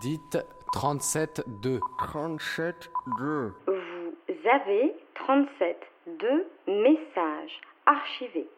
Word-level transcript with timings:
Dites 0.00 0.38
37-2. 0.74 1.80
37-2. 1.98 3.52
Vous 3.66 4.48
avez 4.48 4.94
37 5.14 5.76
deux 6.20 6.46
messages 6.66 7.60
archivés. 7.86 8.48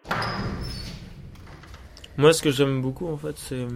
Moi, 2.19 2.32
ce 2.32 2.43
que 2.43 2.51
j'aime 2.51 2.82
beaucoup, 2.82 3.06
en 3.08 3.16
fait, 3.16 3.37
c'est 3.37 3.66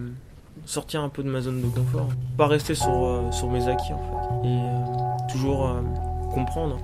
sortir 0.65 1.01
un 1.01 1.09
peu 1.09 1.23
de 1.23 1.29
ma 1.29 1.41
zone 1.41 1.61
de 1.61 1.67
confort. 1.67 2.09
Pas 2.37 2.47
rester 2.47 2.75
sur, 2.75 3.05
euh, 3.05 3.31
sur 3.31 3.49
mes 3.49 3.67
acquis, 3.67 3.93
en 3.93 3.99
fait. 3.99 4.47
Et 4.47 4.59
euh, 4.59 5.31
toujours 5.31 5.67
euh, 5.67 5.81
comprendre. 6.33 6.77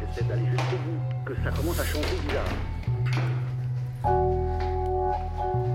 J'essaie 0.00 0.24
d'aller 0.28 0.46
jusqu'au 0.46 0.76
bout, 0.76 1.24
que 1.24 1.34
ça 1.42 1.50
commence 1.50 1.80
à 1.80 1.84
changer 1.84 2.16
bizarre. 2.26 2.44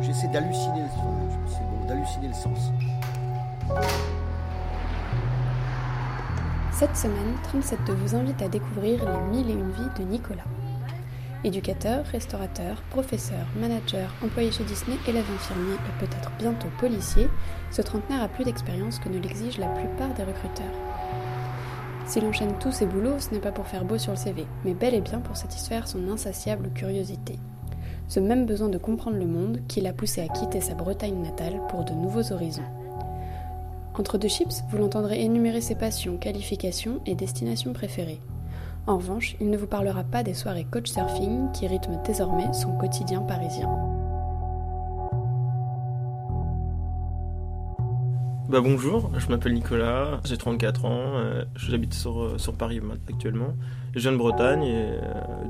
J'essaie 0.01 0.27
d'halluciner 0.27 0.83
d'halluciner 1.87 2.27
le 2.27 2.33
sens. 2.33 2.71
Cette 6.71 6.95
semaine, 6.95 7.33
37 7.43 7.79
vous 7.89 8.15
invite 8.15 8.41
à 8.41 8.47
découvrir 8.49 9.03
les 9.03 9.37
mille 9.37 9.49
et 9.49 9.53
une 9.53 9.71
vies 9.71 9.89
de 9.97 10.03
Nicolas. 10.03 10.43
Éducateur, 11.43 12.05
restaurateur, 12.05 12.81
professeur, 12.89 13.45
manager, 13.59 14.13
employé 14.23 14.51
chez 14.51 14.63
Disney, 14.63 14.97
élève 15.07 15.25
infirmier 15.33 15.73
et 15.73 16.05
peut-être 16.05 16.31
bientôt 16.37 16.67
policier, 16.79 17.29
ce 17.71 17.81
trentenaire 17.81 18.23
a 18.23 18.27
plus 18.27 18.43
d'expérience 18.43 18.99
que 18.99 19.09
ne 19.09 19.19
l'exigent 19.19 19.59
la 19.59 19.67
plupart 19.67 20.13
des 20.13 20.23
recruteurs. 20.23 20.73
S'il 22.05 22.25
enchaîne 22.25 22.57
tous 22.59 22.71
ses 22.71 22.85
boulots, 22.85 23.19
ce 23.19 23.31
n'est 23.31 23.39
pas 23.39 23.51
pour 23.51 23.67
faire 23.67 23.85
beau 23.85 23.97
sur 23.97 24.13
le 24.13 24.17
CV, 24.17 24.45
mais 24.63 24.73
bel 24.73 24.93
et 24.93 25.01
bien 25.01 25.19
pour 25.19 25.35
satisfaire 25.35 25.87
son 25.87 26.09
insatiable 26.09 26.69
curiosité. 26.73 27.37
Ce 28.07 28.19
même 28.19 28.45
besoin 28.45 28.69
de 28.69 28.77
comprendre 28.77 29.17
le 29.17 29.25
monde 29.25 29.59
qui 29.67 29.81
l'a 29.81 29.91
poussé 29.91 30.21
à 30.21 30.27
quitter 30.27 30.61
sa 30.61 30.75
Bretagne 30.75 31.21
natale 31.21 31.59
pour 31.69 31.83
de 31.83 31.91
nouveaux 31.91 32.31
horizons. 32.31 32.63
Entre 33.95 34.17
deux 34.17 34.27
chips, 34.27 34.63
vous 34.69 34.77
l'entendrez 34.77 35.21
énumérer 35.21 35.59
ses 35.59 35.75
passions, 35.75 36.17
qualifications 36.17 37.01
et 37.05 37.15
destinations 37.15 37.73
préférées. 37.73 38.21
En 38.85 38.97
revanche, 38.97 39.35
il 39.41 39.49
ne 39.49 39.57
vous 39.57 39.67
parlera 39.67 40.03
pas 40.03 40.23
des 40.23 40.33
soirées 40.33 40.67
coach 40.71 40.89
surfing 40.89 41.51
qui 41.51 41.67
rythment 41.67 42.01
désormais 42.05 42.53
son 42.53 42.77
quotidien 42.77 43.21
parisien. 43.21 43.67
Bah 48.49 48.61
bonjour, 48.61 49.11
je 49.17 49.27
m'appelle 49.27 49.53
Nicolas, 49.53 50.21
j'ai 50.23 50.37
34 50.37 50.85
ans, 50.85 51.01
euh, 51.15 51.43
j'habite 51.57 51.93
sur, 51.93 52.21
euh, 52.21 52.37
sur 52.37 52.53
Paris 52.53 52.79
actuellement. 53.09 53.55
Je 53.93 53.99
viens 53.99 54.13
de 54.13 54.17
Bretagne 54.17 54.63
et 54.63 54.91
euh, 54.91 55.49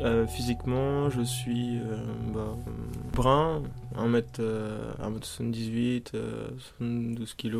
Euh, 0.00 0.26
physiquement, 0.26 1.08
je 1.08 1.22
suis 1.22 1.78
euh, 1.78 1.96
bah, 2.34 2.54
brun, 3.14 3.62
1m, 3.96 4.22
euh, 4.40 4.92
1m78, 5.00 6.10
euh, 6.14 6.48
72 6.78 7.34
kg, 7.34 7.56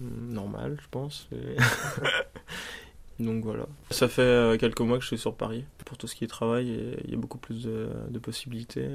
normal 0.00 0.76
je 0.80 0.86
pense. 0.90 1.28
Donc 3.18 3.44
voilà. 3.44 3.66
Ça 3.90 4.08
fait 4.08 4.20
euh, 4.20 4.58
quelques 4.58 4.80
mois 4.80 4.98
que 4.98 5.02
je 5.02 5.08
suis 5.08 5.18
sur 5.18 5.34
Paris 5.34 5.64
pour 5.86 5.96
tout 5.96 6.06
ce 6.06 6.14
qui 6.14 6.24
est 6.24 6.26
travail 6.26 6.98
il 7.04 7.10
y 7.10 7.14
a 7.14 7.16
beaucoup 7.16 7.38
plus 7.38 7.64
de, 7.64 8.18
possibilités. 8.18 8.88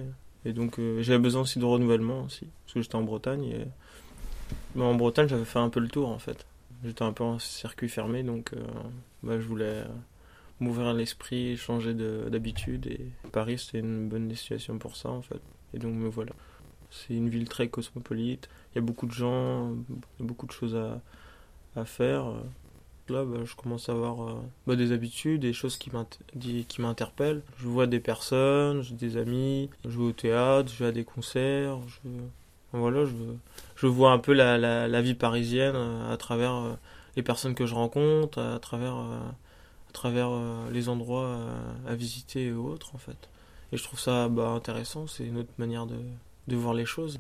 Et 0.46 0.54
donc 0.54 0.80
j'avais 1.00 1.20
besoin 1.20 1.42
aussi 1.42 1.60
de 1.60 1.66
renouvellement 1.66 2.24
aussi, 2.24 2.48
parce 2.64 2.74
que 2.74 2.82
j'étais 2.82 2.96
en 2.96 3.04
Bretagne 3.04 3.44
et 3.44 4.80
en 4.80 4.96
Bretagne 4.96 5.28
j'avais 5.28 5.46
fait 5.46 5.60
un 5.60 5.70
peu 5.70 5.80
le 5.80 5.88
tour 5.88 6.10
en 6.10 6.20
fait. 6.20 6.46
J'étais 6.84 7.04
un 7.04 7.14
peu 7.14 7.24
en 7.24 7.40
circuit 7.40 7.90
fermé 7.90 8.22
donc 8.24 8.54
bah, 9.24 9.40
je 9.40 9.48
voulais 9.48 9.84
m'ouvrir 10.62 10.94
l'esprit, 10.94 11.58
changer 11.58 11.94
de- 11.94 12.28
d'habitude 12.30 12.88
et 12.88 13.06
Paris 13.32 13.58
c'était 13.58 13.80
une 13.80 14.08
bonne 14.08 14.28
destination 14.28 14.78
pour 14.78 14.96
ça 14.96 15.10
en 15.10 15.22
fait. 15.22 15.42
Et 15.74 15.80
donc 15.80 15.94
me 15.96 16.08
voilà. 16.08 16.32
C'est 16.90 17.14
une 17.14 17.30
ville 17.30 17.48
très 17.48 17.70
cosmopolite, 17.70 18.50
il 18.74 18.76
y 18.76 18.80
a 18.80 18.82
beaucoup 18.82 19.08
de 19.08 19.14
gens, 19.14 19.74
beaucoup 20.20 20.46
de 20.46 20.52
choses 20.52 20.76
à, 20.76 21.02
à 21.76 21.86
faire. 21.86 22.34
Là, 23.10 23.26
bah, 23.26 23.40
je 23.44 23.56
commence 23.56 23.90
à 23.90 23.92
avoir 23.92 24.30
euh, 24.30 24.34
bah, 24.68 24.76
des 24.76 24.92
habitudes, 24.94 25.42
des 25.42 25.54
choses 25.54 25.78
qui 25.78 25.92
m'interpellent. 26.80 27.42
Je 27.58 27.68
vois 27.68 27.88
des 27.88 28.00
personnes, 28.00 28.84
j'ai 28.84 28.96
des 28.96 29.18
amis, 29.18 29.70
je 29.84 29.98
vais 29.98 30.04
au 30.04 30.12
théâtre, 30.14 30.72
je 30.72 30.84
vais 30.84 30.90
à 30.90 30.92
des 30.94 31.04
concerts. 31.04 31.80
Je, 31.88 32.10
voilà, 32.72 33.06
je, 33.06 33.14
je 33.76 33.88
vois 33.88 34.12
un 34.12 34.20
peu 34.20 34.34
la, 34.34 34.58
la, 34.58 35.02
vie 35.02 35.14
parisienne 35.16 35.76
euh, 35.76 36.14
à 36.14 36.16
travers 36.16 36.54
euh, 36.54 36.74
les 37.18 37.24
personnes 37.24 37.54
que 37.54 37.66
je 37.66 37.76
rencontre, 37.76 38.40
à 38.40 38.60
travers, 38.60 38.96
à 39.92 39.94
travers 39.94 40.30
euh, 40.32 40.72
les 40.72 40.88
endroits 40.88 41.26
euh, 41.26 41.74
à 41.86 41.96
visiter 41.96 42.46
et 42.46 42.52
autres, 42.54 42.96
en 42.96 42.98
fait. 42.98 43.28
Et 43.74 43.78
je 43.78 43.84
trouve 43.84 44.00
ça 44.00 44.30
bah, 44.30 44.48
intéressant, 44.48 45.06
c'est 45.06 45.26
une 45.26 45.38
autre 45.38 45.52
manière 45.58 45.86
de, 45.86 46.56
voir 46.56 46.74
les 46.74 46.86
choses. 46.86 47.20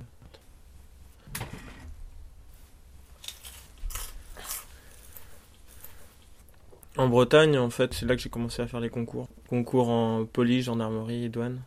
En 6.95 7.09
Bretagne, 7.09 7.57
en 7.57 7.69
fait, 7.69 7.93
c'est 7.93 8.05
là 8.05 8.15
que 8.15 8.21
j'ai 8.21 8.29
commencé 8.29 8.61
à 8.61 8.67
faire 8.67 8.79
les 8.79 8.89
concours. 8.89 9.27
Concours 9.49 9.89
en 9.89 10.23
police, 10.23 10.65
gendarmerie 10.65 11.25
et 11.25 11.29
douane. 11.29 11.59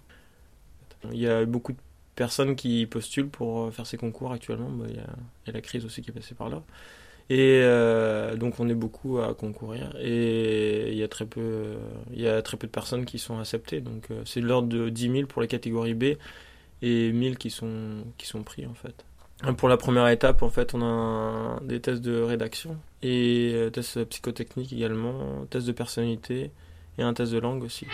Il 1.12 1.18
y 1.18 1.28
a 1.28 1.44
beaucoup 1.44 1.72
de 1.72 1.78
personnes 2.16 2.56
qui 2.56 2.86
postulent 2.86 3.28
pour 3.28 3.64
euh, 3.64 3.70
faire 3.72 3.86
ces 3.86 3.98
concours 3.98 4.32
actuellement. 4.32 4.70
Bah, 4.70 4.86
il 4.88 4.96
y 4.96 5.50
a 5.50 5.52
la 5.52 5.60
crise 5.60 5.84
aussi 5.84 6.00
qui 6.00 6.10
est 6.10 6.14
passée 6.14 6.34
par 6.34 6.48
là. 6.48 6.62
Et 7.30 7.60
euh, 7.62 8.36
donc 8.36 8.60
on 8.60 8.68
est 8.68 8.74
beaucoup 8.74 9.18
à 9.18 9.34
concourir. 9.34 9.94
Et 10.00 10.92
il 10.92 10.98
y 10.98 11.02
a 11.02 11.08
très 11.08 11.24
peu, 11.24 11.76
il 12.12 12.20
y 12.20 12.28
a 12.28 12.42
très 12.42 12.56
peu 12.56 12.66
de 12.66 12.72
personnes 12.72 13.04
qui 13.04 13.18
sont 13.18 13.38
acceptées. 13.38 13.80
Donc 13.80 14.10
euh, 14.10 14.22
c'est 14.26 14.40
de 14.40 14.46
l'ordre 14.46 14.68
de 14.68 14.88
10 14.90 15.10
000 15.10 15.26
pour 15.26 15.40
les 15.40 15.48
catégories 15.48 15.94
B 15.94 16.04
et 16.82 17.12
1000 17.12 17.38
qui 17.38 17.50
sont, 17.50 18.04
qui 18.18 18.26
sont 18.26 18.42
pris 18.42 18.66
en 18.66 18.74
fait. 18.74 19.04
Pour 19.56 19.68
la 19.68 19.76
première 19.76 20.08
étape, 20.08 20.42
en 20.42 20.48
fait, 20.48 20.74
on 20.74 20.82
a 20.82 21.60
des 21.62 21.80
tests 21.80 22.00
de 22.02 22.20
rédaction 22.20 22.78
et 23.02 23.52
euh, 23.54 23.68
tests 23.68 24.04
psychotechniques 24.04 24.72
également, 24.72 25.44
tests 25.50 25.66
de 25.66 25.72
personnalité 25.72 26.50
et 26.98 27.02
un 27.02 27.12
test 27.12 27.32
de 27.32 27.38
langue 27.38 27.64
aussi. 27.64 27.86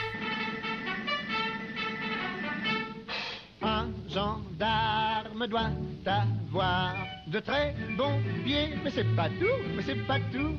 Un 3.63 3.89
gendarme 4.09 5.10
doit 5.47 5.71
avoir 6.07 6.95
de 7.27 7.39
très 7.41 7.75
bons 7.97 8.21
pieds, 8.45 8.71
mais 8.83 8.91
c'est 8.91 9.17
pas 9.17 9.29
tout, 9.29 9.59
mais 9.77 9.83
c'est 9.83 10.07
pas 10.07 10.19
tout. 10.33 10.55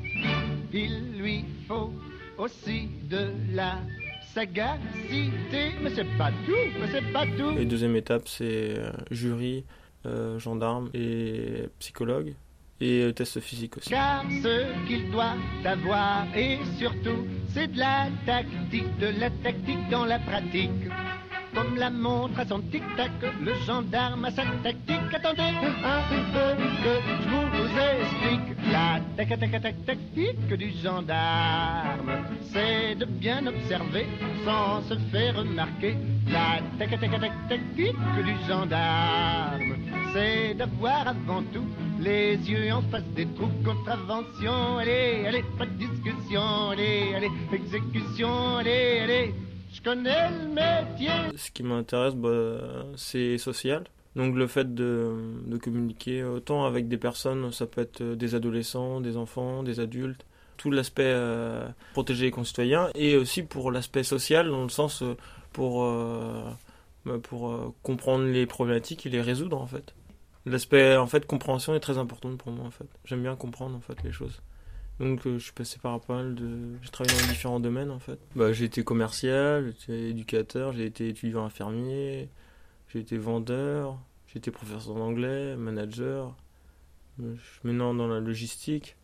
Il 0.72 1.18
lui 1.18 1.44
faut 1.68 1.92
aussi 2.38 2.88
de 3.10 3.30
la 3.52 3.78
sagacité, 4.34 5.72
mais 5.82 5.90
c'est 5.94 6.16
pas 6.16 6.30
tout, 6.46 6.66
mais 6.80 6.88
c'est 6.90 7.12
pas 7.12 7.26
tout. 7.26 7.58
Et 7.58 7.64
deuxième 7.64 7.96
étape, 7.96 8.26
c'est 8.26 8.78
euh, 8.78 8.90
jury, 9.10 9.64
euh, 10.06 10.38
gendarme 10.38 10.90
et 10.94 11.68
psychologue 11.78 12.34
et 12.80 13.02
euh, 13.02 13.12
test 13.12 13.40
physique 13.40 13.76
aussi. 13.76 13.90
Car 13.90 14.24
ce 14.42 14.86
qu'il 14.86 15.10
doit 15.10 15.34
avoir, 15.64 16.26
et 16.36 16.58
surtout, 16.78 17.26
c'est 17.48 17.68
de 17.68 17.78
la 17.78 18.08
tactique, 18.26 18.98
de 18.98 19.08
la 19.20 19.30
tactique 19.30 19.88
dans 19.90 20.04
la 20.04 20.18
pratique. 20.18 20.70
Comme 21.54 21.76
la 21.76 21.90
montre 21.90 22.40
à 22.40 22.46
son 22.46 22.60
tic-tac, 22.60 23.10
le 23.42 23.54
gendarme 23.66 24.24
a 24.24 24.30
sa 24.30 24.42
tactique. 24.62 25.14
Attendez 25.14 25.42
un 25.84 26.02
peu 26.32 26.62
que 26.82 26.94
je 27.22 27.28
vous 27.28 27.78
explique. 27.78 28.56
La 28.72 29.00
tac 29.16 29.38
tac 29.38 29.62
tac 29.62 29.84
tactique 29.84 30.54
du 30.56 30.70
gendarme, 30.82 32.12
c'est 32.52 32.94
de 32.94 33.04
bien 33.04 33.46
observer 33.46 34.06
sans 34.44 34.80
se 34.88 34.94
faire 35.10 35.36
remarquer. 35.36 35.96
La 36.28 36.60
tac 36.78 36.98
tac 36.98 37.20
tac 37.20 37.32
tactique 37.48 37.96
du 38.24 38.34
gendarme, 38.48 39.74
c'est 40.14 40.54
d'avoir 40.54 41.08
avant 41.08 41.42
tout 41.52 41.66
les 42.00 42.36
yeux 42.36 42.72
en 42.72 42.82
face 42.82 43.08
des 43.14 43.26
trous. 43.34 43.50
Contravention, 43.62 44.78
allez, 44.78 45.26
allez, 45.26 45.44
pas 45.58 45.66
de 45.66 45.76
discussion, 45.76 46.70
allez, 46.70 47.14
allez, 47.14 47.30
exécution, 47.52 48.56
allez, 48.56 49.00
allez. 49.02 49.34
Ce 51.36 51.50
qui 51.50 51.62
m'intéresse, 51.62 52.14
bah, 52.14 52.84
c'est 52.96 53.38
social. 53.38 53.84
Donc 54.14 54.34
le 54.34 54.46
fait 54.46 54.74
de, 54.74 55.14
de 55.46 55.56
communiquer 55.56 56.22
autant 56.22 56.66
avec 56.66 56.88
des 56.88 56.98
personnes, 56.98 57.50
ça 57.52 57.66
peut 57.66 57.80
être 57.80 58.02
des 58.02 58.34
adolescents, 58.34 59.00
des 59.00 59.16
enfants, 59.16 59.62
des 59.62 59.80
adultes, 59.80 60.26
tout 60.58 60.70
l'aspect 60.70 61.02
euh, 61.06 61.68
protéger 61.92 62.26
les 62.26 62.30
concitoyens 62.30 62.90
et 62.94 63.16
aussi 63.16 63.42
pour 63.42 63.72
l'aspect 63.72 64.04
social 64.04 64.48
dans 64.50 64.62
le 64.62 64.68
sens 64.68 65.02
euh, 65.02 65.16
pour, 65.52 65.84
euh, 65.84 66.44
bah, 67.06 67.18
pour 67.22 67.74
comprendre 67.82 68.24
les 68.26 68.46
problématiques 68.46 69.06
et 69.06 69.08
les 69.10 69.22
résoudre 69.22 69.60
en 69.60 69.66
fait. 69.66 69.94
L'aspect 70.44 70.96
en 70.96 71.06
fait 71.06 71.26
compréhension 71.26 71.74
est 71.74 71.80
très 71.80 71.98
important 71.98 72.36
pour 72.36 72.52
moi 72.52 72.66
en 72.66 72.70
fait. 72.70 72.86
J'aime 73.04 73.22
bien 73.22 73.34
comprendre 73.34 73.76
en 73.76 73.80
fait 73.80 74.02
les 74.04 74.12
choses. 74.12 74.42
Donc 75.00 75.26
euh, 75.26 75.38
je 75.38 75.44
suis 75.44 75.52
passé 75.52 75.78
par 75.80 76.00
pas 76.00 76.16
mal 76.16 76.34
de... 76.34 76.76
J'ai 76.82 76.90
travaillé 76.90 77.18
dans 77.20 77.26
différents 77.28 77.60
domaines 77.60 77.90
en 77.90 77.98
fait. 77.98 78.18
Bah, 78.36 78.52
j'ai 78.52 78.66
été 78.66 78.84
commercial, 78.84 79.64
j'ai 79.64 79.70
été 79.94 80.08
éducateur, 80.10 80.72
j'ai 80.72 80.86
été 80.86 81.08
étudiant 81.08 81.44
infirmier, 81.44 82.28
j'ai 82.88 83.00
été 83.00 83.16
vendeur, 83.18 83.98
j'ai 84.28 84.38
été 84.38 84.50
professeur 84.50 84.94
d'anglais, 84.94 85.56
manager. 85.56 86.36
Euh, 87.20 87.34
Je 87.36 87.40
suis 87.42 87.60
maintenant 87.64 87.94
dans 87.94 88.06
la 88.08 88.20
logistique. 88.20 88.96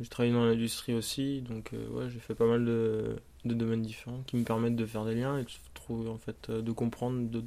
J'ai 0.00 0.08
travaillé 0.08 0.32
dans 0.34 0.44
l'industrie 0.44 0.94
aussi, 0.94 1.42
donc 1.42 1.72
euh, 1.74 1.88
ouais, 1.90 2.10
j'ai 2.10 2.18
fait 2.18 2.34
pas 2.34 2.46
mal 2.46 2.64
de, 2.64 3.16
de 3.44 3.54
domaines 3.54 3.82
différents 3.82 4.22
qui 4.26 4.36
me 4.36 4.42
permettent 4.44 4.74
de 4.74 4.86
faire 4.86 5.04
des 5.04 5.14
liens 5.14 5.38
et 5.38 5.42
de 5.44 5.48
trouver 5.74 6.08
en 6.08 6.18
fait, 6.18 6.50
de 6.50 6.72
comprendre 6.72 7.28
de- 7.30 7.44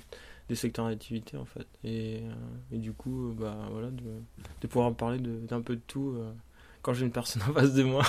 des 0.47 0.55
secteurs 0.55 0.87
d'activité 0.87 1.37
en 1.37 1.45
fait. 1.45 1.67
Et, 1.83 2.21
et 2.71 2.77
du 2.77 2.93
coup, 2.93 3.33
bah 3.37 3.57
voilà, 3.71 3.89
de, 3.89 4.03
de 4.61 4.67
pouvoir 4.67 4.93
parler 4.93 5.19
d'un 5.19 5.61
peu 5.61 5.75
de 5.75 5.81
tout 5.87 6.15
quand 6.85 6.93
j'ai 6.93 7.03
une 7.07 7.11
personne 7.11 7.41
en 7.49 7.53
face 7.53 7.73
de 7.73 7.81
moi. 7.81 8.03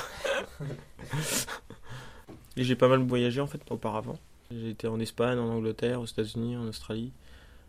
et 2.58 2.62
j'ai 2.62 2.76
pas 2.76 2.88
mal 2.88 3.00
voyagé 3.00 3.40
en 3.40 3.46
fait 3.46 3.62
auparavant. 3.70 4.19
J'ai 4.50 4.69
été 4.69 4.87
en 4.87 5.00
Espagne, 5.00 5.38
en 5.38 5.49
Angleterre, 5.49 5.99
aux 6.02 6.05
États-Unis, 6.05 6.58
en 6.58 6.67
Australie, 6.69 7.11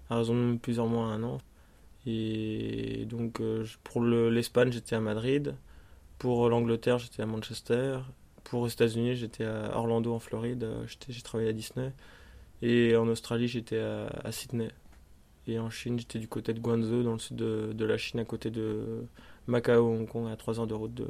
à 0.10 0.18
raison 0.18 0.52
de 0.52 0.58
plusieurs 0.58 0.86
mois, 0.88 1.06
un 1.06 1.24
an. 1.24 1.38
Et 2.06 3.06
donc 3.10 3.40
euh, 3.40 3.66
pour 3.86 4.02
le- 4.02 4.30
l'Espagne, 4.30 4.70
j'étais 4.74 4.98
à 4.98 5.00
Madrid. 5.00 5.56
Pour 6.18 6.50
l'Angleterre, 6.50 6.98
j'étais 7.00 7.22
à 7.24 7.26
Manchester. 7.26 8.00
Pour 8.44 8.66
les 8.66 8.74
États-Unis, 8.74 9.16
j'étais 9.16 9.46
à 9.46 9.78
Orlando 9.78 10.14
en 10.14 10.20
Floride. 10.20 10.64
Euh, 10.66 10.86
J'ai 11.08 11.22
travaillé 11.22 11.50
à 11.50 11.54
Disney. 11.54 11.94
Et 12.62 12.98
en 12.98 13.08
Australie, 13.08 13.48
j'étais 13.48 13.80
à, 13.80 14.32
Sydney. 14.34 14.72
Et 15.48 15.58
en 15.58 15.70
Chine, 15.70 15.98
j'étais 16.00 16.20
du 16.20 16.28
côté 16.28 16.54
de 16.54 16.60
Guangzhou, 16.60 17.04
dans 17.04 17.14
le 17.14 17.20
sud 17.20 17.38
de 17.38 17.86
la 17.86 17.98
Chine, 17.98 18.20
à 18.20 18.26
côté 18.26 18.52
de 18.52 19.06
Macao, 19.48 19.88
Hong 19.94 20.08
Kong, 20.08 20.28
à 20.32 20.36
3 20.36 20.60
heures 20.60 20.68
de 20.68 20.74
route 20.74 20.94
de, 20.94 21.08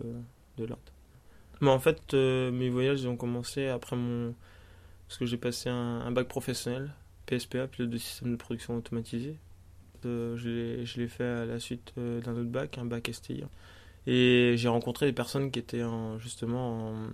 de. 0.57 0.67
Mais 1.61 1.69
en 1.71 1.79
fait, 1.79 2.13
euh, 2.13 2.51
mes 2.51 2.69
voyages 2.69 3.05
ont 3.05 3.17
commencé 3.17 3.67
après 3.67 3.95
mon. 3.95 4.33
Parce 5.07 5.17
que 5.19 5.25
j'ai 5.25 5.37
passé 5.37 5.69
un, 5.69 6.11
bac 6.11 6.27
professionnel, 6.27 6.93
PSPA, 7.25 7.67
pilote 7.67 7.89
de 7.89 7.97
système 7.97 8.31
de 8.31 8.35
production 8.35 8.75
automatisé. 8.77 9.37
Euh, 10.05 10.37
je 10.37 10.49
l'ai- 10.99 11.07
fait 11.07 11.23
à 11.23 11.45
la 11.45 11.59
suite 11.59 11.93
euh, 11.97 12.21
d'un 12.21 12.33
autre 12.33 12.49
bac, 12.49 12.77
un 12.77 12.85
bac 12.85 13.09
STI. 13.09 13.43
Et 14.05 14.53
j'ai 14.57 14.67
rencontré 14.67 15.05
des 15.07 15.13
personnes 15.13 15.49
qui 15.51 15.59
étaient 15.59 15.83
en- 15.83 16.19
justement 16.19 16.91
en- 16.91 17.07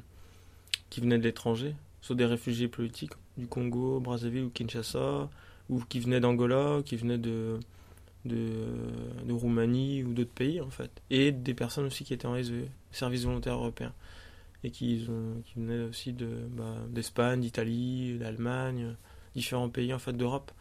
qui 0.89 1.01
venaient 1.01 1.17
de 1.17 1.23
l'étranger, 1.23 1.75
soit 2.01 2.15
des 2.15 2.25
réfugiés 2.25 2.67
politiques 2.67 3.13
du 3.37 3.47
Congo, 3.47 3.99
Brazzaville 3.99 4.43
ou 4.45 4.49
Kinshasa, 4.49 5.29
ou 5.69 5.79
qui 5.87 5.99
venaient 5.99 6.19
d'Angola, 6.19 6.81
qui 6.85 6.95
venaient 6.97 7.17
de, 7.17 7.59
de, 8.25 9.31
Roumanie 9.31 10.03
ou 10.03 10.13
d'autres 10.13 10.31
pays 10.31 10.61
en 10.61 10.69
fait. 10.69 11.01
Et 11.09 11.31
des 11.31 11.53
personnes 11.53 11.85
aussi 11.85 12.03
qui 12.03 12.13
étaient 12.13 12.27
en 12.27 12.41
SVE, 12.41 12.67
service 12.91 13.23
volontaire 13.23 13.55
européen, 13.55 13.93
et 14.63 14.71
qui, 14.71 15.07
venaient 15.55 15.83
aussi 15.85 16.13
de, 16.13 16.27
bah, 16.51 16.75
d'Espagne, 16.89 17.41
d'Italie, 17.41 18.17
d'Allemagne, 18.17 18.95
différents 19.35 19.69
pays 19.69 19.93
en 19.93 19.99
fait 19.99 20.13
d'Europe. 20.13 20.51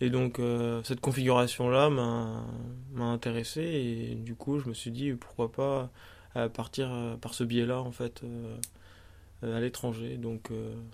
Et 0.00 0.10
donc 0.10 0.40
euh, 0.40 0.82
cette 0.82 1.00
configuration-là 1.00 1.88
m'a, 1.88 2.44
m'a 2.92 3.04
intéressé 3.04 3.60
et 3.62 4.14
du 4.16 4.34
coup 4.34 4.58
je 4.58 4.68
me 4.68 4.74
suis 4.74 4.90
dit 4.90 5.12
pourquoi 5.12 5.52
pas 5.52 5.92
euh, 6.34 6.48
partir 6.48 6.92
euh, 6.92 7.16
par 7.16 7.34
ce 7.34 7.44
biais-là 7.44 7.80
en 7.80 7.92
fait 7.92 8.24
à 9.42 9.60
l'étranger. 9.60 10.16
Donc 10.16 10.50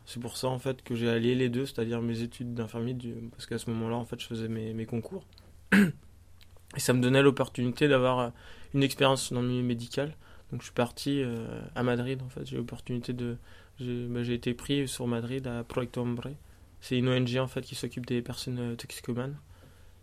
c'est 0.06 0.20
pour 0.20 0.36
ça 0.36 0.48
en 0.48 0.58
fait 0.58 0.82
que 0.82 0.94
j'ai 0.94 1.08
allié 1.08 1.34
les 1.34 1.48
deux, 1.48 1.66
c'est-à-dire 1.66 2.02
mes 2.02 2.22
études 2.22 2.54
d'infirmier, 2.54 2.96
parce 3.30 3.46
qu'à 3.46 3.58
ce 3.58 3.70
moment-là 3.70 3.96
en 3.96 4.04
fait 4.04 4.20
je 4.20 4.26
faisais 4.26 4.48
mes, 4.48 4.74
mes 4.74 4.86
concours. 4.86 5.24
Et 6.76 6.80
ça 6.80 6.92
me 6.92 7.00
donnait 7.00 7.22
l'opportunité 7.22 7.88
d'avoir 7.88 8.18
euh, 8.18 8.28
une 8.74 8.82
expérience 8.82 9.32
dans 9.32 9.42
le 9.42 9.48
milieu 9.48 9.62
médical. 9.62 10.14
Donc 10.52 10.60
je 10.60 10.66
suis 10.66 10.74
parti 10.74 11.22
euh, 11.22 11.60
à 11.74 11.82
Madrid 11.82 12.20
en 12.22 12.28
fait, 12.28 12.46
j'ai 12.46 12.56
l'opportunité 12.56 13.12
de... 13.12 13.36
J'ai 13.80 14.06
bah, 14.06 14.22
j'ai 14.22 14.34
été 14.34 14.54
pris 14.54 14.88
sur 14.88 15.06
Madrid 15.06 15.46
à 15.46 15.62
Proyecto 15.62 16.00
Hombre. 16.00 16.30
C'est 16.80 16.98
une 16.98 17.08
ONG 17.08 17.36
en 17.36 17.46
fait 17.46 17.60
qui 17.62 17.74
s'occupe 17.74 18.06
des 18.06 18.22
personnes 18.22 18.58
euh, 18.58 18.76
toxicomanes. 18.76 19.36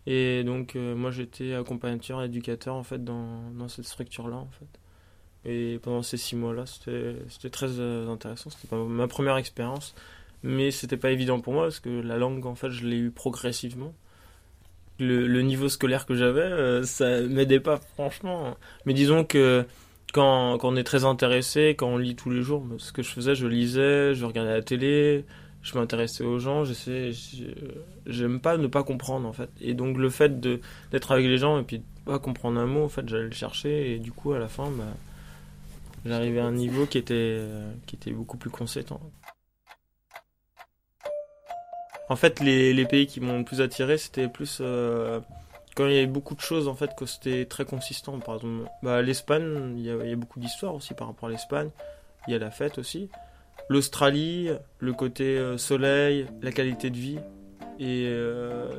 Et 0.06 0.44
donc 0.44 0.76
moi 0.76 1.10
j'étais 1.10 1.54
accompagnateur, 1.54 2.22
éducateur 2.22 2.76
en 2.76 2.84
fait 2.84 3.02
dans, 3.02 3.50
dans 3.50 3.66
cette 3.66 3.86
structure-là 3.86 4.36
en 4.36 4.50
fait. 4.50 4.78
Et 5.44 5.80
pendant 5.82 6.02
ces 6.02 6.16
six 6.16 6.36
mois-là, 6.36 6.64
c'était 6.64 7.16
c'était 7.28 7.50
très 7.50 7.80
intéressant. 7.80 8.50
C'était 8.50 8.76
ma 8.76 9.08
première 9.08 9.36
expérience, 9.36 9.96
mais 10.42 10.70
c'était 10.70 10.96
pas 10.96 11.10
évident 11.10 11.40
pour 11.40 11.52
moi 11.54 11.64
parce 11.64 11.80
que 11.80 11.88
la 11.88 12.18
langue, 12.18 12.46
en 12.46 12.54
fait, 12.54 12.70
je 12.70 12.86
l'ai 12.86 12.98
eu 12.98 13.10
progressivement. 13.10 13.92
Le, 14.98 15.42
niveau 15.42 15.68
scolaire 15.68 16.06
que 16.06 16.14
j'avais, 16.14 16.40
euh, 16.40 16.82
ça 16.82 17.20
m'aidait 17.22 17.60
pas 17.60 17.78
franchement. 17.94 18.56
Mais 18.86 18.94
disons 18.94 19.24
que 19.24 19.66
quand, 20.12 20.58
on 20.62 20.76
est 20.76 20.84
très 20.84 21.04
intéressé, 21.04 21.74
quand 21.76 21.88
on 21.88 21.98
lit 21.98 22.16
tous 22.16 22.30
les 22.30 22.42
jours, 22.42 22.66
ce 22.78 22.92
que 22.92 23.02
je 23.02 23.10
faisais, 23.10 23.34
je 23.34 23.46
lisais, 23.46 24.14
je 24.14 24.24
regardais 24.24 24.52
la 24.52 24.62
télé, 24.62 25.24
je 25.62 25.76
m'intéressais 25.76 26.24
aux 26.24 26.38
gens, 26.38 26.64
j'aime 28.06 28.40
pas 28.40 28.56
ne 28.56 28.66
pas 28.68 28.82
comprendre 28.84 29.28
en 29.28 29.32
fait. 29.32 29.50
Et 29.60 29.74
donc 29.74 29.98
le 29.98 30.08
fait 30.08 30.40
d'être 30.40 31.12
avec 31.12 31.26
les 31.26 31.38
gens 31.38 31.58
et 31.58 31.62
puis 31.64 31.80
de 31.80 31.84
pas 32.04 32.18
comprendre 32.18 32.58
un 32.60 32.66
mot, 32.66 32.84
en 32.84 32.88
fait, 32.88 33.06
j'allais 33.08 33.24
le 33.24 33.32
chercher 33.32 33.92
et 33.92 33.98
du 33.98 34.12
coup 34.12 34.32
à 34.32 34.38
la 34.38 34.48
fin, 34.48 34.70
bah, 34.70 34.84
j'arrivais 36.06 36.40
à 36.40 36.46
un 36.46 36.52
niveau 36.52 36.86
qui 36.86 36.98
était 36.98 37.14
euh, 37.14 37.70
qui 37.86 37.96
était 37.96 38.12
beaucoup 38.12 38.36
plus 38.36 38.50
conséquent. 38.50 39.00
En 42.08 42.16
fait, 42.16 42.40
les, 42.40 42.86
pays 42.86 43.06
qui 43.06 43.20
m'ont 43.20 43.38
le 43.38 43.44
plus 43.44 43.60
attiré, 43.60 43.98
c'était 43.98 44.28
plus 44.28 44.58
euh, 44.60 45.20
quand 45.74 45.86
il 45.86 45.94
y 45.94 45.98
avait 45.98 46.06
beaucoup 46.06 46.34
de 46.34 46.40
choses 46.40 46.68
en 46.68 46.74
fait 46.74 46.94
que 46.96 47.04
c'était 47.04 47.46
très 47.46 47.64
consistant. 47.64 48.18
Par 48.20 48.36
exemple, 48.36 48.70
bah, 48.82 49.02
l'Espagne, 49.02 49.74
il 49.76 49.84
y, 49.84 49.90
a, 49.90 50.16
beaucoup 50.16 50.38
d'histoires 50.38 50.74
aussi 50.74 50.94
par 50.94 51.08
rapport 51.08 51.28
à 51.28 51.32
l'Espagne. 51.32 51.70
Il 52.28 52.32
y 52.32 52.36
a 52.36 52.38
la 52.38 52.50
fête 52.50 52.78
aussi. 52.78 53.10
L'Australie, 53.68 54.50
le 54.78 54.92
côté 54.92 55.36
euh, 55.36 55.58
soleil, 55.58 56.26
la 56.42 56.52
qualité 56.52 56.90
de 56.90 56.96
vie 56.96 57.18
et 57.78 58.06
euh, 58.06 58.70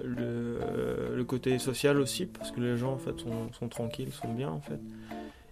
le, 1.16 1.24
côté 1.26 1.60
social 1.60 2.00
aussi 2.00 2.26
parce 2.26 2.52
que 2.52 2.62
les 2.62 2.78
gens 2.78 2.94
en 2.94 2.98
fait 2.98 3.14
sont, 3.20 3.68
tranquilles, 3.68 4.14
sont 4.14 4.32
bien 4.32 4.50
en 4.50 4.62
fait. 4.62 4.80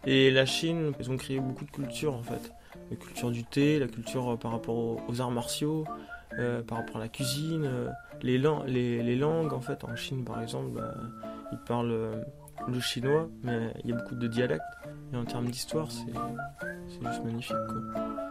Et 0.05 0.31
la 0.31 0.45
Chine, 0.45 0.93
ils 1.01 1.11
ont 1.11 1.17
créé 1.17 1.41
beaucoup 1.41 1.65
de 1.65 1.71
cultures 1.71 2.13
en 2.13 2.23
fait. 2.23 2.53
La 2.89 2.95
culture 2.95 3.31
du 3.31 3.43
thé, 3.43 3.77
la 3.77 3.87
culture 3.87 4.37
par 4.39 4.51
rapport 4.51 5.01
aux 5.09 5.21
arts 5.21 5.31
martiaux, 5.31 5.85
euh, 6.39 6.61
par 6.63 6.79
rapport 6.79 6.97
à 6.97 6.99
la 6.99 7.07
cuisine, 7.09 7.65
euh, 7.65 7.89
les, 8.21 8.37
lan- 8.37 8.63
les, 8.65 9.01
les 9.03 9.15
langues 9.15 9.53
en 9.53 9.61
fait. 9.61 9.83
En 9.83 9.95
Chine 9.95 10.23
par 10.25 10.41
exemple, 10.41 10.71
bah, 10.75 10.93
ils 11.51 11.57
parlent 11.59 11.91
euh, 11.91 12.21
le 12.67 12.79
chinois, 12.79 13.29
mais 13.43 13.73
il 13.83 13.89
y 13.89 13.93
a 13.93 13.95
beaucoup 13.97 14.15
de 14.15 14.27
dialectes. 14.27 14.61
Et 15.13 15.17
en 15.17 15.25
termes 15.25 15.49
d'histoire, 15.49 15.87
c'est 15.91 16.99
juste 17.07 17.23
magnifique 17.23 17.55
quoi. 17.67 18.24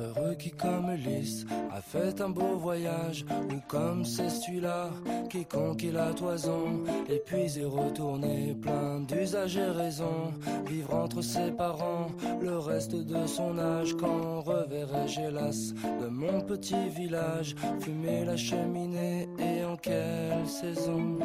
Heureux 0.00 0.34
qui 0.34 0.50
comme 0.50 0.90
Ulysse 0.90 1.46
a 1.72 1.80
fait 1.80 2.20
un 2.20 2.28
beau 2.28 2.56
voyage 2.56 3.24
Ou 3.50 3.60
comme 3.68 4.04
c'est 4.04 4.28
celui-là 4.28 4.90
qui 5.30 5.90
la 5.92 6.12
toison 6.12 6.82
Et 7.08 7.22
puis 7.24 7.58
est 7.58 7.64
retourné 7.64 8.56
plein 8.60 9.00
d'usage 9.00 9.56
et 9.56 9.66
raison 9.66 10.32
Vivre 10.66 10.94
entre 10.94 11.22
ses 11.22 11.52
parents 11.52 12.08
le 12.40 12.58
reste 12.58 12.94
de 12.94 13.26
son 13.26 13.56
âge 13.58 13.94
Quand 13.94 14.40
reverrai-je 14.40 15.20
hélas 15.20 15.74
de 16.00 16.08
mon 16.08 16.40
petit 16.40 16.88
village 16.88 17.54
Fumer 17.80 18.24
la 18.24 18.36
cheminée 18.36 19.28
et 19.38 19.64
en 19.64 19.76
quelle 19.76 20.46
saison? 20.48 21.18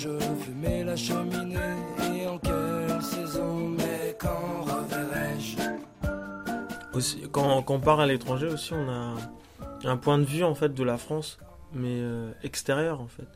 Village 0.00 0.22
fumer 0.40 0.84
la 0.84 0.96
cheminée 0.96 1.56
et 2.14 2.26
en 2.26 2.38
quelle 2.38 3.02
saison 3.02 3.68
Mais 3.70 4.16
quand 4.18 4.62
reverrai-je? 4.62 5.56
Quand, 7.30 7.64
on 7.68 7.80
part 7.80 8.00
à 8.00 8.06
l'étranger 8.06 8.48
aussi, 8.48 8.72
on 8.72 8.88
a 8.88 9.16
un 9.84 9.96
point 9.96 10.18
de 10.18 10.24
vue 10.24 10.44
en 10.44 10.54
fait 10.54 10.74
de 10.74 10.82
la 10.82 10.98
France, 10.98 11.38
mais 11.72 12.00
euh, 12.00 12.30
extérieur 12.42 13.00
en 13.00 13.06
fait. 13.06 13.28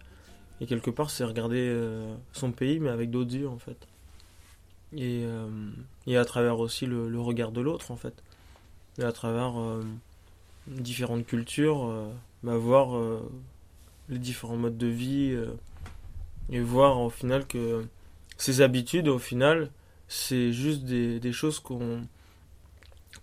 Et 0.60 0.66
quelque 0.66 0.90
part, 0.90 1.10
c'est 1.10 1.24
regarder 1.24 1.68
euh, 1.70 2.14
son 2.32 2.52
pays, 2.52 2.78
mais 2.78 2.90
avec 2.90 3.10
d'autres 3.10 3.34
yeux 3.34 3.48
en 3.48 3.58
fait. 3.58 3.88
Et, 4.96 5.24
euh, 5.24 5.48
à 6.20 6.24
travers 6.24 6.58
aussi 6.58 6.86
le, 6.86 7.20
regard 7.20 7.52
de 7.52 7.60
l'autre 7.60 7.90
en 7.90 7.96
fait. 7.96 8.14
Et 8.98 9.02
à 9.02 9.12
travers 9.12 9.54
différentes 10.68 11.26
cultures, 11.26 11.92
bah, 12.44 12.56
voir 12.56 12.96
les 14.08 14.18
différents 14.18 14.56
modes 14.56 14.78
de 14.78 14.86
vie 14.86 15.36
et 16.50 16.60
voir 16.60 17.00
au 17.00 17.10
final 17.10 17.46
que 17.46 17.86
ces 18.36 18.60
habitudes, 18.60 19.08
au 19.08 19.18
final, 19.18 19.70
c'est 20.08 20.52
juste 20.52 20.84
des, 20.84 21.32
choses 21.32 21.60
qu'on 21.60 22.06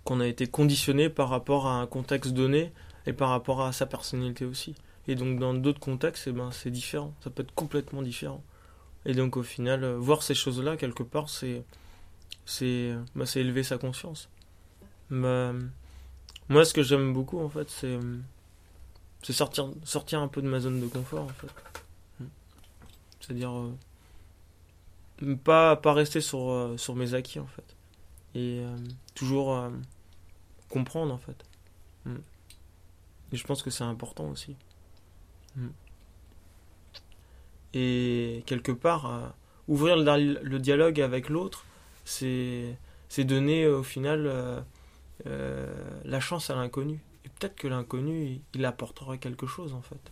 qu'on 0.03 0.19
a 0.19 0.27
été 0.27 0.47
conditionné 0.47 1.09
par 1.09 1.29
rapport 1.29 1.67
à 1.67 1.75
un 1.75 1.85
contexte 1.85 2.31
donné 2.33 2.71
et 3.05 3.13
par 3.13 3.29
rapport 3.29 3.61
à 3.61 3.71
sa 3.71 3.85
personnalité 3.85 4.45
aussi. 4.45 4.73
Et 5.07 5.15
donc 5.15 5.39
dans 5.39 5.53
d'autres 5.53 5.79
contextes, 5.79 6.27
eh 6.27 6.31
ben, 6.31 6.51
c'est 6.51 6.71
différent, 6.71 7.13
ça 7.23 7.29
peut 7.29 7.43
être 7.43 7.53
complètement 7.53 8.01
différent. 8.01 8.43
Et 9.05 9.13
donc 9.13 9.37
au 9.37 9.43
final, 9.43 9.83
euh, 9.83 9.97
voir 9.97 10.23
ces 10.23 10.33
choses-là, 10.35 10.77
quelque 10.77 11.03
part, 11.03 11.29
c'est 11.29 11.63
c'est 12.45 12.93
bah, 13.15 13.25
élever 13.35 13.63
sa 13.63 13.77
conscience. 13.77 14.29
Bah, 15.09 15.53
moi, 16.49 16.65
ce 16.65 16.73
que 16.73 16.83
j'aime 16.83 17.13
beaucoup, 17.13 17.39
en 17.39 17.49
fait, 17.49 17.69
c'est 17.69 17.97
sortir, 19.33 19.69
sortir 19.83 20.19
un 20.19 20.27
peu 20.27 20.41
de 20.41 20.47
ma 20.47 20.59
zone 20.59 20.81
de 20.81 20.87
confort. 20.87 21.27
C'est-à-dire 23.21 23.55
euh, 23.55 23.71
pas, 25.43 25.75
pas 25.75 25.93
rester 25.93 26.21
sur, 26.21 26.49
euh, 26.49 26.77
sur 26.77 26.95
mes 26.95 27.13
acquis, 27.13 27.39
en 27.39 27.47
fait. 27.47 27.75
Et 28.33 28.59
euh, 28.61 28.77
toujours 29.15 29.55
euh, 29.55 29.69
comprendre, 30.69 31.13
en 31.13 31.17
fait. 31.17 31.45
Mm. 32.05 32.15
Et 33.33 33.37
je 33.37 33.45
pense 33.45 33.63
que 33.63 33.69
c'est 33.69 33.83
important 33.83 34.27
aussi. 34.29 34.55
Mm. 35.55 35.67
Et 37.73 38.43
quelque 38.45 38.71
part, 38.73 39.33
ouvrir 39.69 39.95
le, 39.95 40.57
dialogue 40.57 40.99
avec 40.99 41.29
l'autre, 41.29 41.65
c'est 42.03 42.75
donner 43.17 43.65
au 43.65 43.81
final 43.81 44.65
la 45.23 46.19
chance 46.19 46.49
à 46.49 46.55
l'inconnu. 46.55 46.99
Et 47.23 47.29
peut-être 47.29 47.55
que 47.55 47.69
l'inconnu, 47.69 48.41
il 48.53 48.65
apportera 48.65 49.17
quelque 49.17 49.47
chose 49.47 49.73
en 49.73 49.81
fait. 49.81 50.11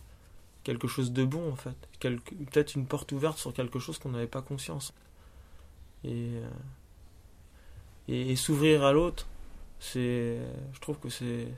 Quelque 0.70 0.86
chose 0.86 1.10
de 1.10 1.24
bon 1.24 1.50
en 1.50 1.56
fait. 1.56 1.74
Peut-être 1.98 2.76
une 2.76 2.86
porte 2.86 3.10
ouverte 3.10 3.38
sur 3.38 3.52
quelque 3.52 3.80
chose 3.80 3.98
qu'on 3.98 4.10
n'avait 4.10 4.28
pas 4.28 4.40
conscience. 4.40 4.94
Et, 6.04 6.30
euh, 6.36 6.48
et, 8.06 8.36
s'ouvrir 8.36 8.84
à 8.84 8.92
l'autre, 8.92 9.26
c'est, 9.80 10.38
je 10.72 10.78
trouve 10.78 11.00
que 11.00 11.08
c'est, 11.08 11.48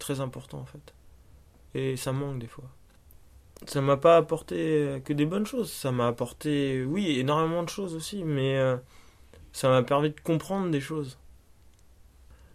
très 0.00 0.20
important 0.20 0.58
en 0.58 0.64
fait. 0.64 0.94
Et 1.74 1.96
ça 1.96 2.10
manque 2.10 2.40
des 2.40 2.48
fois. 2.48 2.64
Ça 3.66 3.80
m'a 3.80 3.96
pas 3.96 4.16
apporté 4.16 5.00
que 5.04 5.12
des 5.12 5.26
bonnes 5.26 5.46
choses. 5.46 5.70
Ça 5.70 5.92
m'a 5.92 6.08
apporté, 6.08 6.84
oui, 6.84 7.20
énormément 7.20 7.62
de 7.62 7.68
choses 7.68 7.94
aussi, 7.94 8.24
mais 8.24 8.58
euh, 8.58 8.76
ça 9.52 9.68
m'a 9.68 9.84
permis 9.84 10.10
de 10.10 10.18
comprendre 10.18 10.72
des 10.72 10.80
choses. 10.80 11.18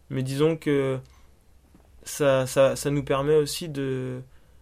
Mais 0.10 0.24
disons 0.24 0.58
que 0.58 1.00
ça 2.04 2.46
nous 2.92 3.04
permet 3.04 3.38
aussi 3.38 3.70
de, 3.70 4.22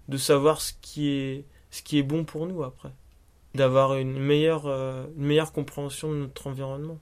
de 0.10 0.18
savoir 0.18 0.62
ce 0.62 0.74
qui, 0.82 1.10
est, 1.10 1.46
ce 1.72 1.84
qui 1.84 2.00
est 2.00 2.04
bon 2.04 2.26
pour 2.26 2.48
nous 2.48 2.64
après. 2.64 2.92
D'avoir 3.56 3.96
une 3.96 4.20
meilleure, 4.20 4.68
euh, 4.68 5.06
une 5.18 5.26
meilleure 5.26 5.54
compréhension 5.54 6.12
de 6.12 6.18
notre 6.18 6.48
environnement. 6.48 7.00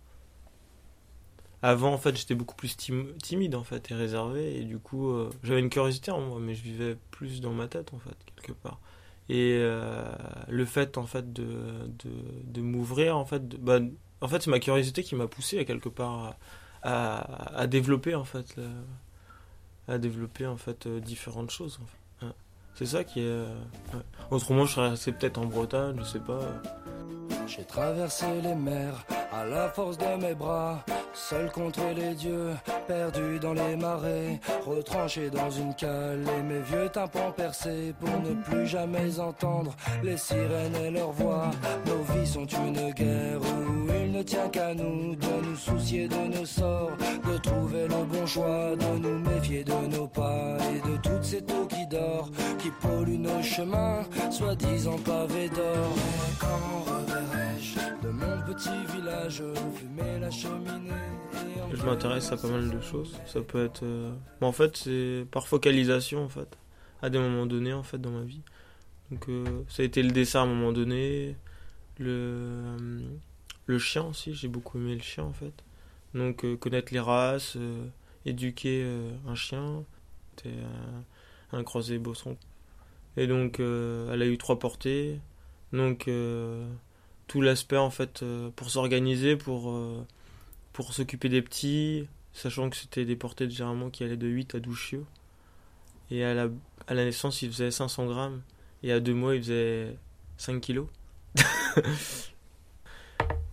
Avant, 1.64 1.92
en 1.94 1.98
fait, 1.98 2.16
j'étais 2.16 2.36
beaucoup 2.36 2.56
plus 2.56 2.78
tim- 2.78 3.08
timide, 3.22 3.56
en 3.56 3.64
fait, 3.64 3.90
et 3.92 3.96
réservé, 3.96 4.60
et 4.60 4.64
du 4.64 4.78
coup, 4.78 5.10
euh, 5.10 5.30
j'avais 5.44 5.60
une 5.60 5.70
curiosité 5.70 6.12
en 6.12 6.22
moi, 6.22 6.40
mais 6.40 6.54
je 6.54 6.62
vivais 6.64 6.98
plus 7.12 7.42
dans 7.42 7.52
ma 7.52 7.68
tête, 7.68 7.94
en 7.94 8.00
fait, 8.00 8.16
quelque 8.36 8.54
part. 8.54 8.80
Et 9.30 9.58
euh, 9.60 10.06
le 10.50 10.66
fait, 10.66 10.98
en 10.98 11.06
fait, 11.08 11.34
de, 11.34 11.48
de, 12.44 12.62
m'ouvrir, 12.62 13.18
en 13.18 13.26
fait, 13.26 13.44
bah, 13.62 13.80
en 14.22 14.28
fait, 14.28 14.42
c'est 14.44 14.52
ma 14.52 14.60
curiosité 14.60 15.04
qui 15.04 15.16
m'a 15.16 15.28
poussé, 15.28 15.60
à 15.60 15.66
quelque 15.66 15.90
part, 15.90 16.36
à, 16.84 17.58
à, 17.60 17.68
développer, 17.68 18.16
en 18.16 18.24
fait, 18.26 18.60
à 19.88 19.98
développer, 19.98 20.46
en 20.46 20.58
fait, 20.58 20.88
différentes 20.88 21.52
choses. 21.52 21.80
C'est 22.77 22.86
ça 22.86 23.03
qui 23.03 23.22
est... 23.22 23.25
euh. 23.25 23.48
Autrement, 24.29 24.65
je 24.65 24.74
serais 24.75 24.89
resté 24.89 25.12
peut-être 25.12 25.39
en 25.39 25.46
Bretagne, 25.46 25.96
je 26.00 26.03
sais 26.03 26.19
pas. 26.19 26.39
J'ai 27.48 27.64
traversé 27.64 28.26
les 28.44 28.56
mers 28.56 29.06
à 29.32 29.46
la 29.46 29.70
force 29.70 29.98
de 29.98 30.22
mes 30.22 30.36
bras, 30.36 30.84
seul 31.14 31.50
contre 31.52 31.82
les 31.96 32.14
dieux, 32.14 32.52
perdu 32.88 33.40
dans 33.40 33.54
les 33.54 33.76
marais, 33.76 34.40
retranché 34.66 35.30
dans 35.30 35.50
une 35.50 35.74
cale 35.74 36.24
et 36.38 36.44
mes 36.44 36.60
vieux 36.60 36.90
tympans 36.90 37.32
percés 37.32 37.94
pour 38.00 38.10
ne 38.22 38.34
plus 38.44 38.68
jamais 38.68 39.20
entendre 39.20 39.76
les 40.04 40.18
sirènes 40.18 40.76
et 40.76 40.92
leurs 40.92 41.12
voix. 41.12 41.50
Nos 41.86 42.04
vies 42.14 42.28
sont 42.28 42.46
une 42.46 42.92
guerre 42.92 43.40
où 43.42 43.88
il 44.04 44.12
ne 44.12 44.24
tient 44.24 44.50
qu'à 44.50 44.74
nous 44.74 45.16
de 45.16 45.48
nous 45.48 45.56
soucier 45.56 46.08
de 46.08 46.38
nos 46.38 46.46
sorts, 46.46 46.92
de 47.32 47.38
trouver 47.38 47.88
le 47.88 48.04
bon 48.06 48.26
choix, 48.26 48.76
de 48.76 49.00
nous 49.00 49.20
méfier 49.20 49.64
de 49.64 49.96
nos 49.96 50.08
pas 50.08 50.58
et 50.74 50.88
de 50.88 50.98
toutes 50.98 51.24
ces 51.24 51.40
eaux 51.40 51.68
qui 51.68 51.88
dorment, 51.88 52.32
qui 52.60 52.70
polluent 52.82 53.20
nos 53.20 53.42
chemins, 53.42 54.04
soi-disant 54.32 54.98
pavés 55.06 55.50
d'or. 55.50 56.97
Je 61.72 61.86
m'intéresse 61.86 62.32
à 62.32 62.38
pas 62.38 62.48
mal 62.48 62.70
de 62.70 62.82
choses. 62.82 63.16
Ça 63.25 63.42
peut 63.42 63.66
être. 63.66 63.84
euh, 63.84 64.12
en 64.42 64.51
fait, 64.51 64.77
c'est 64.77 65.25
par 65.32 65.48
focalisation, 65.48 66.24
en 66.24 66.30
fait. 66.30 66.58
À 67.01 67.10
des 67.10 67.20
moments 67.20 67.46
donnés, 67.46 67.74
en 67.74 67.84
fait, 67.84 67.98
dans 68.00 68.12
ma 68.12 68.24
vie. 68.24 68.42
Donc, 69.12 69.30
euh, 69.30 69.63
ça 69.70 69.84
a 69.84 69.86
été 69.86 70.01
le 70.04 70.12
dessin 70.12 70.42
à 70.42 70.44
un 70.44 70.48
moment 70.48 70.72
donné. 70.72 71.36
Le, 72.00 72.10
euh, 72.10 73.00
le 73.66 73.80
chien 73.80 74.04
aussi, 74.06 74.34
j'ai 74.34 74.48
beaucoup 74.48 74.77
aimé 74.77 74.96
le 74.96 75.01
chien, 75.01 75.24
en 75.24 75.34
fait. 75.34 75.54
Donc, 76.13 76.44
euh, 76.46 76.56
connaître 76.58 76.94
les 76.94 77.00
races, 77.00 77.58
éduquer 78.25 78.86
un 79.27 79.36
chien. 79.36 79.84
C'était 80.36 80.56
un 81.51 81.63
croisé 81.63 81.98
bosson. 82.00 82.38
Et 83.18 83.27
donc, 83.27 83.60
elle 83.60 84.22
a 84.22 84.25
eu 84.25 84.38
trois 84.38 84.60
portées. 84.60 85.20
Donc, 85.74 86.10
tout 87.27 87.41
l'aspect, 87.41 87.77
en 87.77 87.89
fait, 87.89 88.24
euh, 88.24 88.50
pour 88.55 88.69
s'organiser, 88.69 89.36
pour. 89.38 89.72
euh, 89.72 90.05
pour 90.74 90.93
s'occuper 90.93 91.27
des 91.29 91.41
petits, 91.41 92.07
sachant 92.34 92.69
que 92.69 92.75
c'était 92.75 93.03
des 93.05 93.15
portées 93.15 93.50
généralement 93.50 93.89
qui 93.89 94.03
allaient 94.03 94.15
de 94.17 94.27
8 94.27 94.55
à 94.55 94.60
12 94.60 94.77
chiots. 94.77 95.05
Et 96.12 96.24
à 96.24 96.34
la, 96.36 96.50
à 96.88 96.93
la 96.93 97.03
naissance, 97.05 97.41
il 97.41 97.51
faisait 97.51 97.72
500 97.72 98.05
grammes. 98.05 98.41
Et 98.84 98.91
à 98.91 99.00
deux 99.00 99.13
mois, 99.15 99.36
il 99.36 99.41
faisait 99.41 99.98
5 100.38 100.62
kilos. 100.62 100.88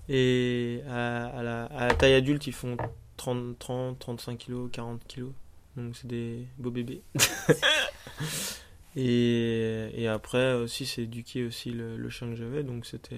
et 0.08 0.82
à, 0.88 1.26
à 1.26 1.42
la, 1.42 1.64
à 1.66 1.86
la 1.88 1.94
taille 1.94 2.14
adulte, 2.14 2.46
ils 2.46 2.52
font 2.52 2.76
30, 3.16 3.58
30, 3.58 3.98
35 3.98 4.38
kilos, 4.38 4.68
40 4.72 5.02
kilos. 5.06 5.32
Donc 5.76 5.96
c'est 5.96 6.06
des 6.06 6.46
beaux 6.58 6.70
bébés. 6.70 7.02
et, 8.96 9.90
et 10.02 10.08
après 10.08 10.54
aussi, 10.54 10.86
c'est 10.86 11.02
éduquer 11.02 11.44
aussi 11.46 11.70
le, 11.70 11.96
le 11.96 12.08
chien 12.10 12.28
que 12.28 12.36
j'avais. 12.36 12.62
Donc 12.62 12.86
c'était 12.86 13.16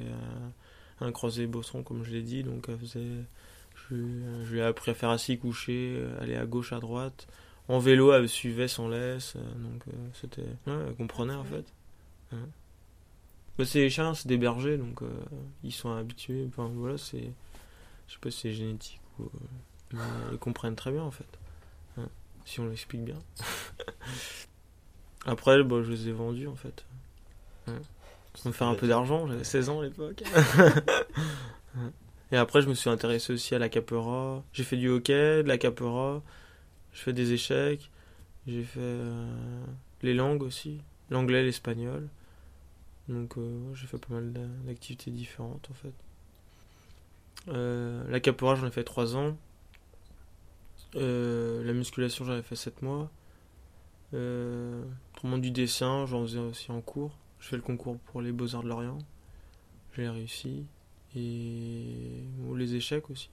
un, 1.00 1.06
un 1.06 1.12
croisé 1.12 1.47
bosson, 1.47 1.83
comme 1.83 2.04
je 2.04 2.11
l'ai 2.12 2.23
dit. 2.23 2.42
Donc 2.42 2.66
elle 2.68 2.78
faisait 2.78 3.06
je, 3.90 3.97
je 4.45 4.52
lui 4.52 4.59
ai 4.61 4.62
appris 4.62 4.90
à 4.90 4.95
faire 4.95 5.11
assis, 5.11 5.38
coucher, 5.38 6.02
aller 6.21 6.37
à 6.37 6.47
gauche, 6.47 6.73
à 6.73 6.80
droite. 6.80 7.26
En 7.68 7.78
vélo, 7.78 8.12
elle 8.12 8.28
suivait 8.28 8.68
sans 8.68 8.88
laisse. 8.88 9.35
euh, 9.37 9.40
Donc 9.54 9.83
euh, 9.88 9.92
c'était. 10.14 10.42
Ouais, 10.66 10.85
elle 10.88 10.95
comprenait 10.97 11.35
en 11.35 11.45
fait. 11.45 11.64
Ouais. 12.33 12.38
Bah, 13.59 13.64
c'est 13.64 13.80
les 13.80 13.90
chiens, 13.90 14.14
c'est 14.14 14.28
des 14.28 14.37
bergers, 14.38 14.76
donc 14.78 15.02
euh, 15.02 15.09
ils 15.64 15.73
sont 15.73 15.90
habitués. 15.92 16.45
Enfin 16.49 16.71
voilà, 16.75 16.99
c'est. 16.99 17.33
Je 18.09 18.12
sais 18.14 18.18
pas 18.21 18.30
si 18.30 18.40
c'est 18.42 18.52
génétique 18.52 19.00
ou. 19.18 19.25
euh, 19.25 19.28
mais 19.92 20.00
ils 20.33 20.38
comprennent 20.38 20.76
très 20.76 20.92
bien 20.92 21.02
en 21.02 21.11
fait. 21.11 21.26
Si 22.45 22.61
on 22.61 22.68
l'explique 22.68 23.02
bien. 23.04 23.18
Après, 25.26 25.62
bah, 25.62 25.83
je 25.83 25.90
les 25.90 26.09
ai 26.09 26.12
vendus 26.12 26.47
en 26.47 26.54
fait. 26.54 26.85
Ouais. 27.68 27.75
Pour 28.33 28.47
me 28.49 28.52
faire 28.52 28.68
un 28.68 28.75
peu 28.75 28.87
d'argent, 28.87 29.26
j'avais 29.26 29.45
16 29.45 29.68
ans 29.71 29.80
à 29.80 29.85
l'époque. 29.85 30.23
Et 32.33 32.37
après, 32.37 32.61
je 32.62 32.68
me 32.68 32.75
suis 32.75 32.90
intéressé 32.90 33.33
aussi 33.33 33.54
à 33.54 33.59
la 33.59 33.68
capera. 33.68 34.42
J'ai 34.52 34.64
fait 34.64 34.76
du 34.76 34.88
hockey, 34.88 35.42
de 35.42 35.49
la 35.49 35.59
capera. 35.59 36.23
Je 36.92 37.00
fais 37.00 37.12
des 37.12 37.33
échecs. 37.33 37.90
J'ai 38.47 38.62
fait 38.64 38.80
euh, 38.80 39.64
les 40.02 40.14
langues 40.14 40.42
aussi. 40.42 40.80
L'anglais, 41.11 41.42
l'espagnol. 41.45 42.09
Donc, 43.09 43.38
euh, 43.38 43.73
j'ai 43.75 43.87
fait 43.87 43.99
pas 43.99 44.14
mal 44.14 44.33
d'a- 44.33 44.40
d'activités 44.66 45.11
différentes 45.12 45.68
en 45.71 45.75
fait. 45.75 45.92
Euh, 47.49 48.02
la 48.11 48.18
capera, 48.21 48.56
j'en 48.56 48.66
ai 48.66 48.71
fait 48.73 48.85
3 48.85 49.16
ans. 49.16 49.37
La 50.95 51.73
musculation, 51.73 52.25
j'en 52.25 52.37
ai 52.37 52.42
fait 52.42 52.56
7 52.56 52.83
mois. 52.83 53.11
Euh, 54.16 54.82
autrement, 55.14 55.38
du 55.38 55.50
dessin, 55.50 56.06
j'en 56.06 56.23
faisais 56.23 56.38
aussi 56.38 56.73
en 56.73 56.80
cours. 56.80 57.12
Je 57.38 57.49
fais 57.49 57.56
le 57.56 57.62
concours 57.62 57.99
pour 57.99 58.23
les 58.23 58.32
Beaux-Arts 58.32 58.62
de 58.62 58.68
Lorient. 58.68 58.99
J'ai 59.94 60.08
réussi 60.08 60.64
et 61.14 62.25
ou 62.46 62.54
les 62.56 62.75
échecs 62.75 63.08
aussi. 63.11 63.30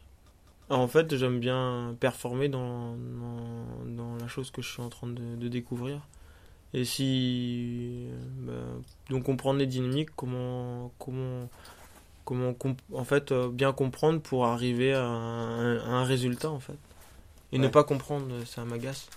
Alors, 0.69 0.81
en 0.81 0.87
fait, 0.87 1.15
j'aime 1.15 1.39
bien 1.39 1.95
performer 1.99 2.49
dans, 2.49 2.95
dans, 2.95 3.85
dans 3.85 4.15
la 4.17 4.27
chose 4.27 4.51
que 4.51 4.61
je 4.61 4.69
suis 4.69 4.81
en 4.81 4.89
train 4.89 5.07
de, 5.07 5.35
de 5.35 5.47
découvrir. 5.47 6.01
Et 6.73 6.85
si. 6.85 8.07
euh, 8.09 8.17
bah, 8.39 8.81
donc, 9.09 9.23
comprendre 9.23 9.59
les 9.59 9.67
dynamiques, 9.67 10.09
comment. 10.15 10.91
comment 10.99 11.49
comment 12.25 12.55
en 12.93 13.03
fait 13.03 13.33
euh, 13.33 13.49
bien 13.49 13.73
comprendre 13.73 14.21
pour 14.21 14.45
arriver 14.45 14.93
à 14.93 15.03
un, 15.05 15.77
à 15.79 15.89
un 15.89 16.03
résultat 16.05 16.49
en 16.49 16.61
fait 16.61 16.77
et 17.51 17.57
ne 17.57 17.67
pas 17.67 17.83
comprendre 17.83 18.45
ça 18.45 18.63
m'agace 18.63 19.09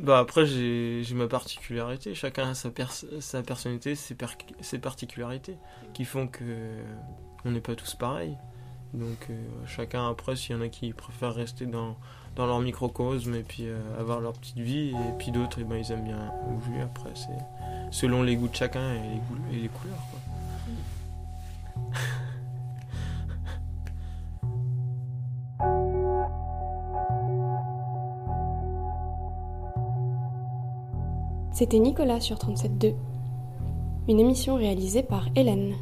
bah 0.00 0.18
après 0.18 0.46
j'ai 0.46 1.04
ma 1.14 1.28
particularité. 1.28 2.14
Chacun 2.14 2.50
a 2.50 2.54
sa, 2.54 2.70
pers- 2.70 3.04
sa 3.20 3.42
personnalité 3.42 3.94
ses, 3.94 4.14
per- 4.14 4.26
ses 4.60 4.78
particularités 4.78 5.56
qui 5.94 6.04
font 6.04 6.26
que 6.26 6.44
on 7.44 7.50
n'est 7.52 7.60
pas 7.60 7.74
tous 7.74 7.94
pareils. 7.94 8.36
Donc 8.92 9.26
euh, 9.30 9.34
chacun 9.66 10.08
après 10.10 10.34
s'il 10.36 10.56
y 10.56 10.58
en 10.58 10.62
a 10.62 10.68
qui 10.68 10.92
préfèrent 10.92 11.34
rester 11.34 11.66
dans 11.66 11.96
dans 12.36 12.46
leur 12.46 12.60
microcosme 12.60 13.34
et 13.34 13.42
puis 13.42 13.64
euh, 13.66 13.78
avoir 13.98 14.20
leur 14.20 14.32
petite 14.32 14.58
vie 14.58 14.90
et 14.90 15.12
puis 15.18 15.30
d'autres 15.32 15.58
eh 15.60 15.64
ben, 15.64 15.76
ils 15.76 15.92
aiment 15.92 16.04
bien 16.04 16.32
bouger. 16.48 16.80
Après 16.80 17.10
c'est 17.14 17.92
selon 17.92 18.22
les 18.22 18.36
goûts 18.36 18.48
de 18.48 18.56
chacun 18.56 18.94
et 18.94 18.98
les, 18.98 19.58
et 19.58 19.62
les 19.62 19.68
couleurs. 19.68 19.96
C'était 31.60 31.78
Nicolas 31.78 32.20
sur 32.20 32.36
37.2, 32.36 32.94
une 34.08 34.18
émission 34.18 34.54
réalisée 34.54 35.02
par 35.02 35.28
Hélène. 35.36 35.74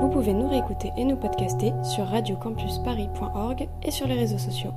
Vous 0.00 0.08
pouvez 0.08 0.34
nous 0.34 0.48
réécouter 0.48 0.90
et 0.98 1.04
nous 1.04 1.14
podcaster 1.14 1.72
sur 1.84 2.08
radiocampusparis.org 2.08 3.68
et 3.84 3.90
sur 3.92 4.08
les 4.08 4.16
réseaux 4.16 4.38
sociaux. 4.38 4.72